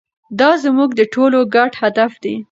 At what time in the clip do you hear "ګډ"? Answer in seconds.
1.55-1.71